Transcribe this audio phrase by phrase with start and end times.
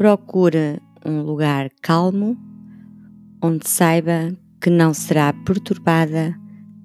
[0.00, 2.34] Procure um lugar calmo
[3.42, 6.34] onde saiba que não será perturbada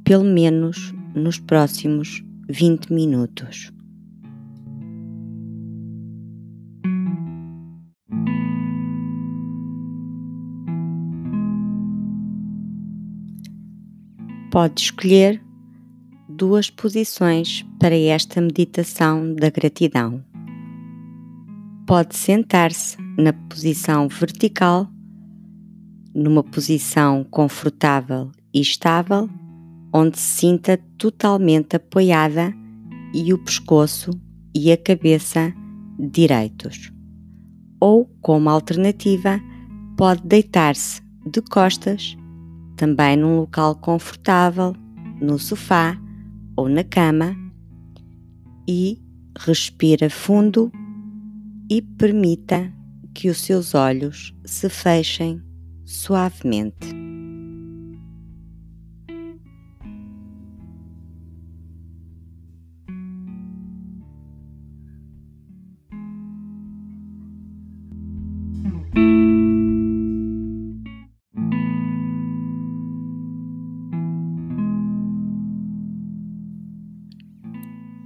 [0.03, 3.71] pelo menos nos próximos 20 minutos.
[14.51, 15.41] Pode escolher
[16.27, 20.21] duas posições para esta meditação da gratidão.
[21.87, 24.89] Pode sentar-se na posição vertical,
[26.13, 29.29] numa posição confortável e estável,
[29.93, 32.53] onde se sinta totalmente apoiada
[33.13, 34.11] e o pescoço
[34.53, 35.53] e a cabeça
[35.97, 36.91] direitos.
[37.79, 39.39] Ou, como alternativa,
[39.97, 42.17] pode deitar-se de costas,
[42.75, 44.75] também num local confortável,
[45.21, 45.97] no sofá
[46.57, 47.35] ou na cama,
[48.67, 49.01] e
[49.37, 50.71] respira fundo
[51.69, 52.74] e permita
[53.15, 55.41] que os seus olhos se fechem
[55.85, 56.93] suavemente.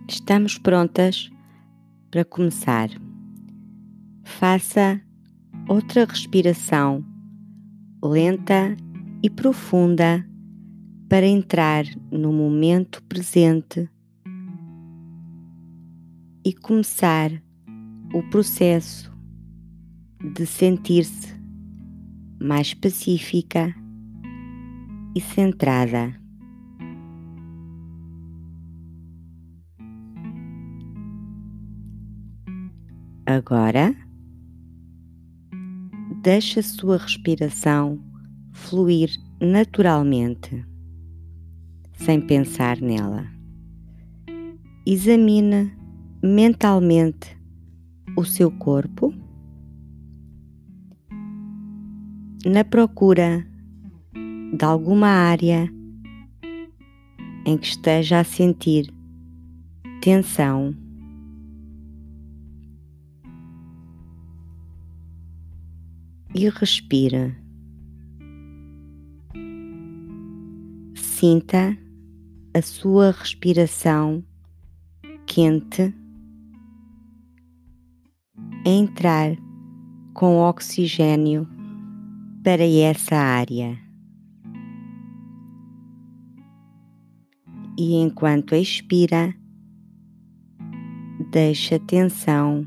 [0.07, 1.31] Estamos prontas
[2.11, 3.08] para começar.
[4.39, 5.01] Faça
[5.67, 7.03] outra respiração
[8.01, 8.73] lenta
[9.21, 10.25] e profunda
[11.09, 13.89] para entrar no momento presente
[16.45, 17.31] e começar
[18.13, 19.11] o processo
[20.33, 21.35] de sentir-se
[22.41, 23.75] mais pacífica
[25.13, 26.17] e centrada.
[33.25, 33.93] Agora,
[36.21, 37.99] deixe a sua respiração
[38.51, 39.09] fluir
[39.39, 40.65] naturalmente,
[41.93, 43.25] sem pensar nela.
[44.85, 45.71] Examine
[46.21, 47.37] mentalmente
[48.17, 49.13] o seu corpo
[52.45, 53.45] na procura
[54.57, 55.71] de alguma área
[57.45, 58.91] em que esteja a sentir
[60.01, 60.75] tensão
[66.39, 67.35] e respira.
[70.95, 71.77] Sinta
[72.53, 74.23] a sua respiração
[75.25, 75.93] quente
[78.65, 79.35] entrar
[80.13, 81.45] com oxigênio
[82.41, 83.77] para essa área.
[87.77, 89.35] E enquanto expira,
[91.31, 92.65] deixa a tensão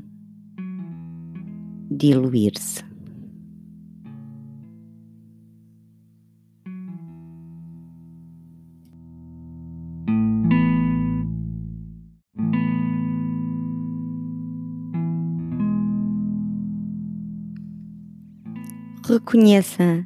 [1.89, 2.92] diluir-se.
[19.13, 20.03] Reconheça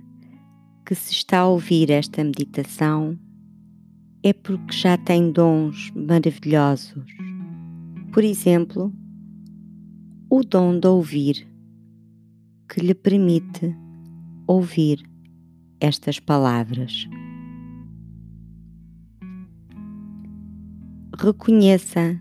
[0.86, 3.18] que se está a ouvir esta meditação
[4.22, 7.06] é porque já tem dons maravilhosos.
[8.12, 8.94] Por exemplo,
[10.30, 11.48] o dom de ouvir,
[12.68, 13.74] que lhe permite
[14.46, 15.02] ouvir
[15.80, 17.08] estas palavras.
[21.18, 22.20] Reconheça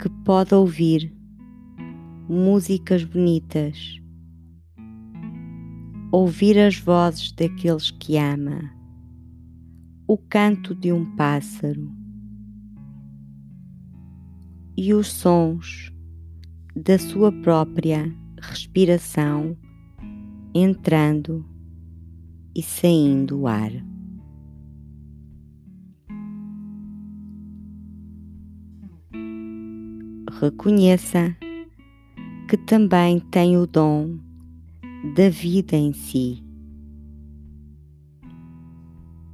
[0.00, 1.14] que pode ouvir
[2.26, 4.02] músicas bonitas
[6.14, 8.70] ouvir as vozes daqueles que ama,
[10.06, 11.90] o canto de um pássaro
[14.76, 15.92] e os sons
[16.76, 19.56] da sua própria respiração
[20.54, 21.44] entrando
[22.54, 23.72] e saindo o ar.
[30.40, 31.36] Reconheça
[32.48, 34.23] que também tem o dom
[35.12, 36.42] da vida em si.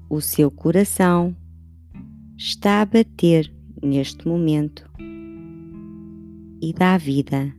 [0.09, 1.35] O seu coração
[2.37, 4.91] está a bater neste momento
[6.61, 7.55] e dá vida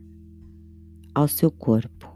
[1.14, 2.12] ao seu corpo.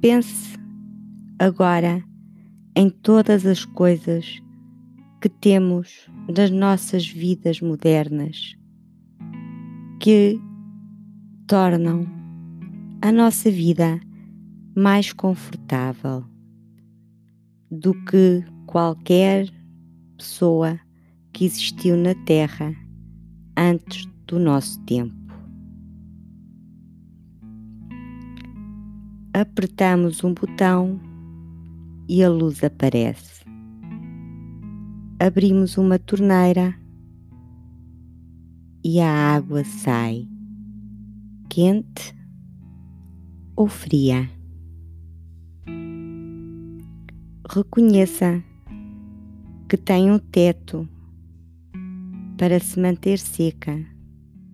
[0.00, 0.58] Pense
[1.38, 2.02] agora
[2.74, 4.42] em todas as coisas
[5.20, 8.55] que temos das nossas vidas modernas
[10.00, 10.40] que
[11.46, 12.06] tornam
[13.02, 14.00] a nossa vida
[14.76, 16.24] mais confortável
[17.70, 19.48] do que qualquer
[20.16, 20.78] pessoa
[21.32, 22.74] que existiu na Terra
[23.56, 25.14] antes do nosso tempo.
[29.32, 31.00] Apertamos um botão
[32.08, 33.44] e a luz aparece.
[35.18, 36.74] Abrimos uma torneira
[38.88, 40.28] e a água sai
[41.48, 42.14] quente
[43.56, 44.30] ou fria.
[47.50, 48.40] Reconheça
[49.68, 50.88] que tem um teto
[52.38, 53.84] para se manter seca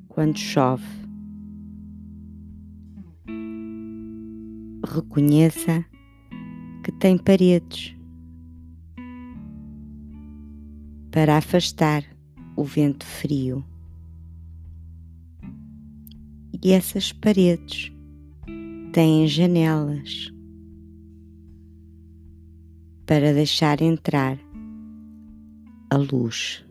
[0.08, 0.82] quando chove.
[4.94, 5.85] Reconheça
[6.82, 7.94] que tem paredes
[11.11, 12.02] para afastar
[12.56, 13.62] o vento frio.
[16.64, 17.93] E essas paredes
[18.93, 20.32] têm janelas
[23.05, 24.38] para deixar entrar
[25.91, 26.64] a luz.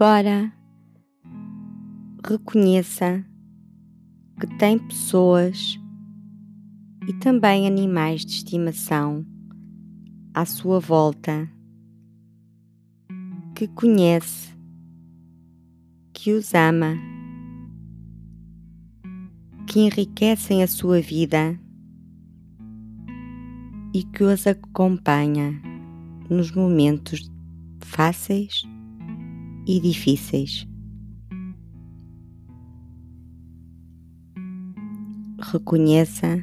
[0.00, 0.52] Agora
[2.24, 3.26] reconheça
[4.40, 5.76] que tem pessoas
[7.08, 9.26] e também animais de estimação
[10.32, 11.50] à sua volta
[13.56, 14.56] que conhece,
[16.12, 16.94] que os ama,
[19.66, 21.58] que enriquecem a sua vida
[23.92, 25.60] e que os acompanha
[26.30, 27.28] nos momentos
[27.80, 28.62] fáceis
[29.68, 30.66] e difíceis.
[35.52, 36.42] Reconheça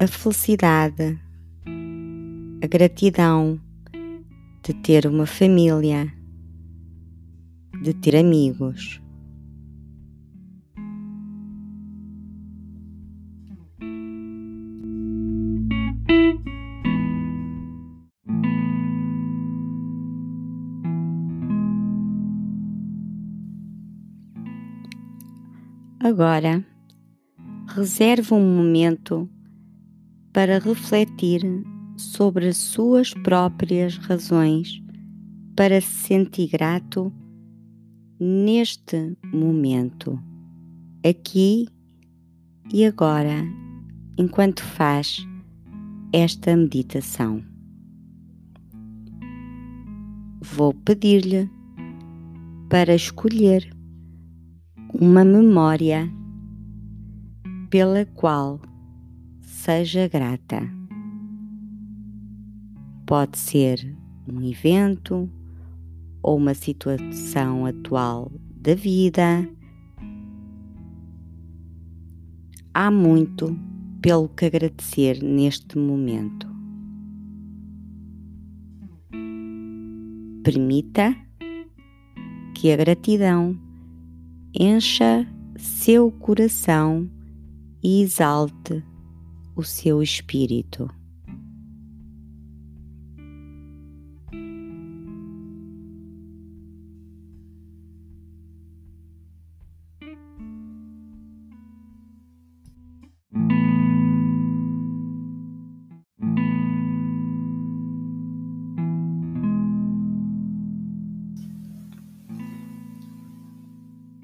[0.00, 1.18] a felicidade,
[2.62, 3.60] a gratidão
[4.64, 6.12] de ter uma família,
[7.82, 9.00] de ter amigos.
[26.02, 26.64] Agora,
[27.74, 29.28] reserve um momento
[30.32, 31.42] para refletir
[31.94, 34.82] sobre as suas próprias razões
[35.54, 37.12] para se sentir grato
[38.18, 40.18] neste momento,
[41.06, 41.68] aqui
[42.72, 43.44] e agora,
[44.16, 45.18] enquanto faz
[46.14, 47.44] esta meditação.
[50.40, 51.50] Vou pedir-lhe
[52.70, 53.78] para escolher
[55.00, 56.12] uma memória
[57.70, 58.60] pela qual
[59.40, 60.60] seja grata.
[63.06, 63.96] Pode ser
[64.30, 65.26] um evento
[66.22, 69.48] ou uma situação atual da vida.
[72.74, 73.58] Há muito
[74.02, 76.46] pelo que agradecer neste momento.
[80.44, 81.16] Permita
[82.54, 83.69] que a gratidão
[84.54, 85.26] encha
[85.56, 87.08] seu coração
[87.82, 88.84] e exalte
[89.54, 90.88] o seu espírito.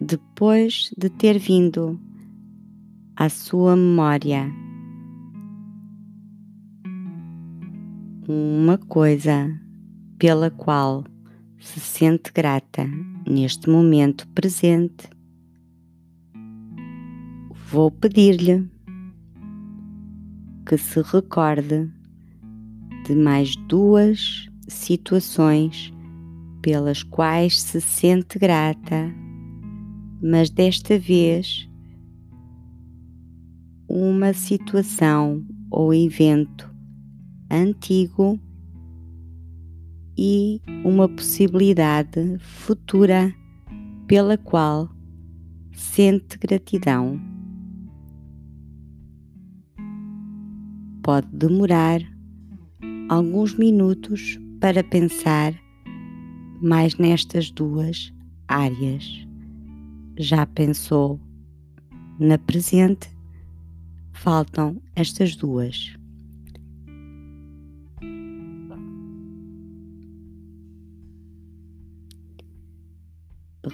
[0.06, 2.00] Depois de ter vindo
[3.16, 4.48] à sua memória.
[8.28, 9.50] Uma coisa
[10.16, 11.04] pela qual
[11.58, 12.86] se sente grata
[13.26, 15.10] neste momento presente,
[17.68, 18.70] vou pedir-lhe
[20.66, 21.90] que se recorde
[23.04, 25.92] de mais duas situações
[26.62, 29.25] pelas quais se sente grata
[30.26, 31.68] mas desta vez
[33.88, 36.68] uma situação ou evento
[37.49, 38.40] antigo
[40.18, 43.33] e uma possibilidade futura
[44.09, 44.90] pela qual
[45.73, 47.21] sente gratidão.
[51.04, 52.00] Pode demorar
[53.09, 55.54] alguns minutos para pensar
[56.61, 58.12] mais nestas duas
[58.49, 59.25] áreas
[60.18, 61.20] já pensou
[62.18, 63.11] na presente,
[64.12, 65.94] faltam estas duas.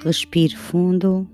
[0.04, 1.28] Respire fundo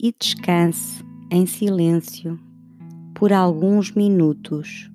[0.00, 2.38] e descanse em silêncio
[3.14, 4.90] por alguns minutos,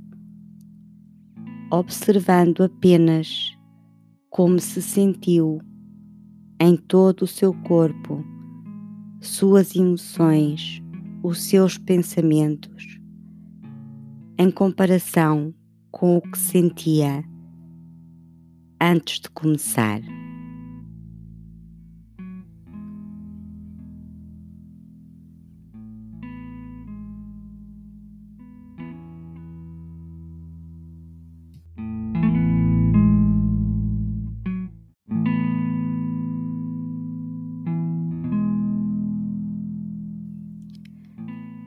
[1.69, 3.55] observando apenas
[4.29, 5.61] como se sentiu
[6.59, 8.30] em todo o seu corpo
[9.21, 10.81] suas emoções,
[11.21, 12.99] os seus pensamentos,
[14.37, 15.53] em comparação
[15.91, 17.23] com o que sentia
[18.81, 20.01] antes de começar.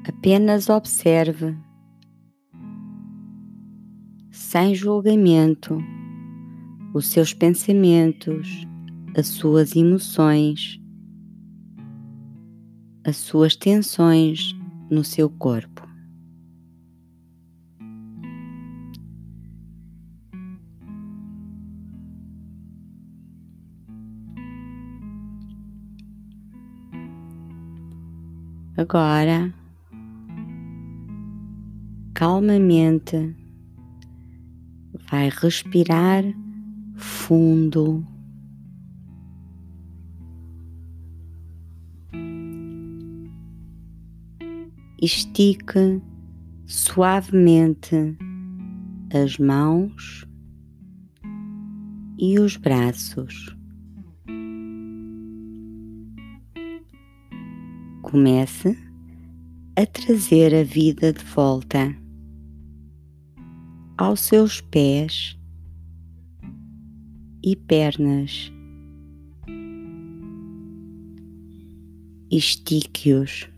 [0.07, 1.57] Apenas observe,
[4.31, 5.79] sem julgamento,
[6.93, 8.67] os seus pensamentos,
[9.17, 10.79] as suas emoções,
[13.03, 14.55] as suas tensões
[14.91, 15.89] no seu corpo.
[28.77, 29.64] Agora
[32.15, 33.37] calmamente,
[35.11, 36.23] vai respirar
[36.95, 38.07] fundo.
[45.03, 46.01] Estique
[46.65, 48.17] suavemente
[49.13, 50.25] as mãos
[52.17, 53.55] e os braços.
[58.03, 58.79] Comece
[59.77, 62.04] a trazer a vida de volta
[63.97, 65.39] aos seus pés
[67.43, 68.53] e pernas.
[72.31, 73.49] Estique-os.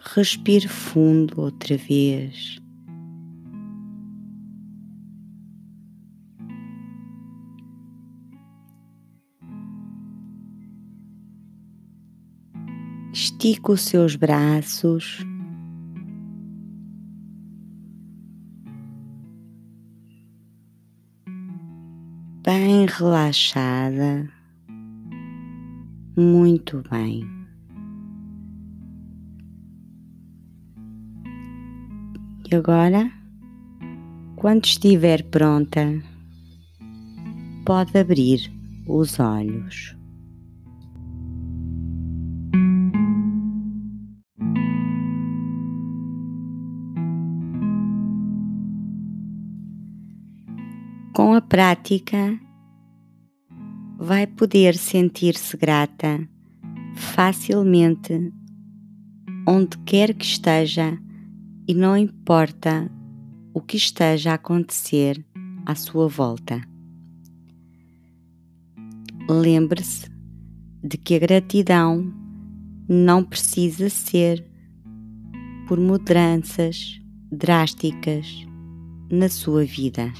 [0.00, 2.58] Respire fundo outra vez.
[13.12, 15.26] Estique os seus braços
[22.86, 24.28] relaxada,
[26.16, 27.24] muito bem.
[32.50, 33.10] E agora,
[34.36, 36.00] quando estiver pronta,
[37.64, 38.52] pode abrir
[38.86, 39.96] os olhos.
[51.12, 52.45] Com a prática,
[53.98, 56.28] vai poder sentir-se grata
[56.94, 58.32] facilmente
[59.48, 60.98] onde quer que esteja
[61.68, 62.90] e não importa
[63.54, 65.24] o que esteja a acontecer
[65.64, 66.60] à sua volta.
[69.28, 70.10] Lembre-se
[70.82, 72.12] de que a gratidão
[72.88, 74.46] não precisa ser
[75.66, 77.00] por mudanças
[77.32, 78.46] drásticas
[79.10, 80.12] na sua vida.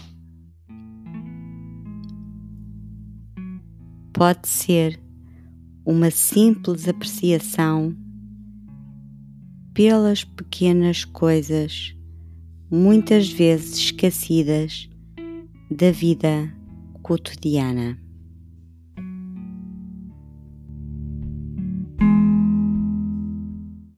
[4.17, 4.99] Pode ser
[5.85, 7.95] uma simples apreciação
[9.75, 11.95] pelas pequenas coisas,
[12.71, 14.89] muitas vezes esquecidas
[15.71, 16.51] da vida
[17.03, 18.06] cotidiana.